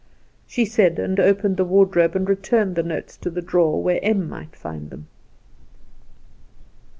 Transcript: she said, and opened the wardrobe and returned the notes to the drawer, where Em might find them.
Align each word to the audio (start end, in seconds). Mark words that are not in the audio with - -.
she 0.47 0.65
said, 0.65 0.97
and 0.97 1.19
opened 1.19 1.57
the 1.57 1.63
wardrobe 1.63 2.15
and 2.15 2.27
returned 2.27 2.73
the 2.75 2.81
notes 2.81 3.15
to 3.15 3.29
the 3.29 3.39
drawer, 3.39 3.83
where 3.83 3.99
Em 4.01 4.27
might 4.27 4.55
find 4.55 4.89
them. 4.89 5.05